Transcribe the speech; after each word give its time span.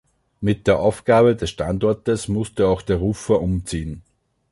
Mit 0.39 0.65
der 0.65 0.79
Aufgabe 0.79 1.35
des 1.35 1.51
Standortes 1.51 2.27
musste 2.27 2.65
auch 2.67 2.81
der 2.81 2.97
Rufer 2.97 3.39
umziehen. 3.39 4.01